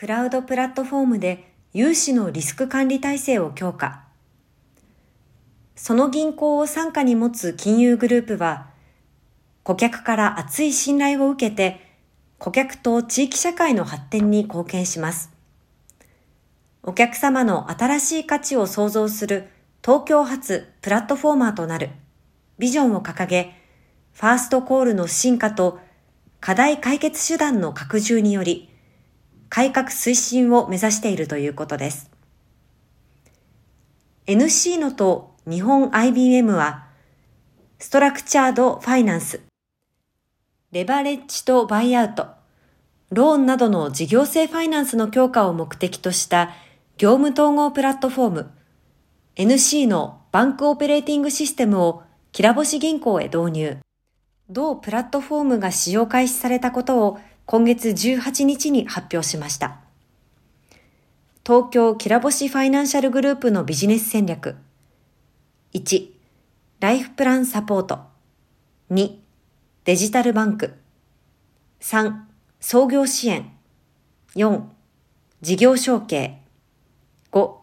[0.00, 4.04] クラウドプラットフォームで融資のリスク管理体制を強化。
[5.76, 8.70] その銀行を傘下に持つ金融グループは、
[9.62, 11.86] 顧客から厚い信頼を受けて、
[12.38, 15.30] 顧客と地域社会の発展に貢献します。
[16.82, 19.50] お客様の新しい価値を創造する
[19.84, 21.90] 東京発プラットフォーマーとなる
[22.58, 23.52] ビジョンを掲げ、
[24.14, 25.78] ファーストコールの進化と
[26.40, 28.69] 課題解決手段の拡充により、
[29.50, 32.10] 改革推進を目指しているということです。
[34.26, 36.86] NC のと日本 IBM は、
[37.78, 39.42] ストラクチャードファイナンス、
[40.72, 42.28] レバレッジとバイアウト、
[43.10, 46.54] ローンなどの事業性ファイナンスの強化を目的とした
[46.96, 48.50] 業務統合プラットフォーム
[49.36, 53.78] NC のバンクオペレーティングシステムをきらぼし銀行へ導入。
[54.48, 57.18] 同プラットフォームが使用開始されたことを
[57.50, 59.80] 今月18日に発表しました。
[61.44, 64.54] 東京きらぼしファイナンシャルグループのビジネス戦略。
[65.74, 66.10] 1、
[66.78, 68.02] ライフプランサポート。
[68.92, 69.16] 2、
[69.84, 70.74] デジタルバンク。
[71.80, 72.20] 3、
[72.60, 73.50] 創業支援。
[74.36, 74.62] 4、
[75.40, 76.38] 事業承継。
[77.32, 77.54] 5、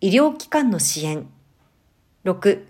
[0.00, 1.28] 医療機関の支援。
[2.24, 2.64] 6、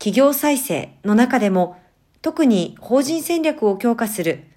[0.00, 1.80] 企業再生の中でも
[2.20, 4.47] 特に法人戦略を強化する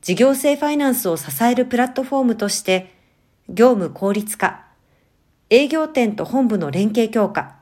[0.00, 2.94] 事業性ファイナンスを支えるプラットフォームとして
[3.48, 4.64] 業務効率化、
[5.50, 7.56] 営業店と本部の連携強化、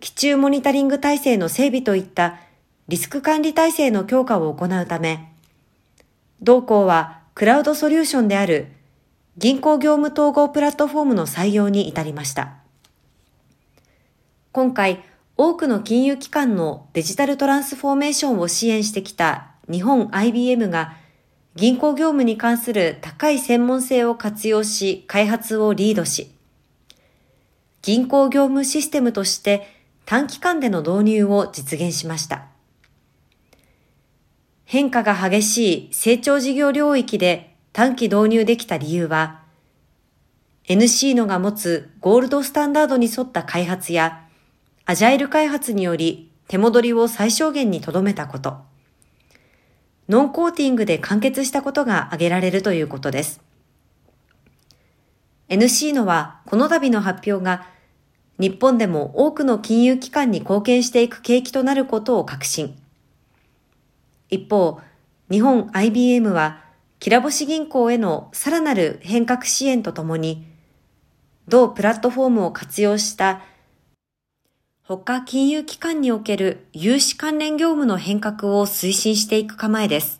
[0.00, 2.38] 基中モニタリング体制の整備といった
[2.88, 5.32] リスク管理体制の強化を行うため、
[6.40, 8.68] 同行はクラウドソリューションである
[9.36, 12.54] 銀行業務統合プラットフォームの採用に至りました。
[14.52, 15.02] 今回、
[15.36, 20.96] 多くの金融機関のデジタルトランスフォーメーションを支援してきた日本 IBM が
[21.56, 26.30] 銀行業務に関する高い専門性を活用し開発をリードし、
[27.82, 29.66] 銀行業務システムとして
[30.04, 32.46] 短期間での導入を実現しました。
[34.64, 39.40] 変化が激しい成長事業領域で短期導入できた理由は、
[40.68, 44.24] NC のが持つゴールドスタンダードに沿った開発や、
[44.86, 48.69] アジャイル開発により手戻りを最小限に留めたこと、
[50.10, 53.40] ノンコーティングで完結したことが挙げられるということです。
[55.48, 57.68] NC のはこの度の発表が
[58.40, 62.76] 日本でも多くの金融機関に貢献していく景気となることを確信。
[64.30, 64.80] 一方、
[65.30, 66.64] 日本 IBM は、
[66.98, 70.44] きらぼし銀行へのさらなる変革支援とともに、
[71.46, 73.42] 同プラットフォームを活用した
[74.98, 80.19] 他金融機関における融資関連業務の変革を推進していく構えです。